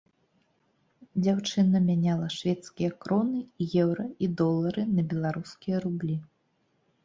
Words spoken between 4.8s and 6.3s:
на беларускія рублі.